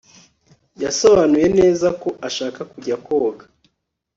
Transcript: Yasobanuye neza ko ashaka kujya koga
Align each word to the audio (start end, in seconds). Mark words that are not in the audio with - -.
Yasobanuye 0.83 1.47
neza 1.59 1.87
ko 2.01 2.09
ashaka 2.27 2.61
kujya 2.71 2.95
koga 3.05 3.45